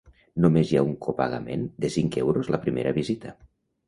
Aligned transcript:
Només 0.43 0.69
hi 0.69 0.77
ha 0.77 0.81
un 0.85 0.95
copagament 1.07 1.65
de 1.85 1.91
cinc 1.97 2.17
euros 2.21 2.49
la 2.57 2.61
primera 2.65 2.95
visita. 2.97 3.35